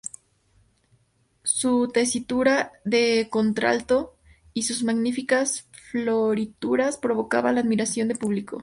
Su 1.43 1.91
tesitura 1.93 2.71
de 2.83 3.27
contralto 3.29 4.15
y 4.51 4.63
sus 4.63 4.83
magníficas 4.83 5.67
florituras 5.91 6.97
provocaban 6.97 7.53
la 7.53 7.61
admiración 7.61 8.07
del 8.07 8.17
público. 8.17 8.59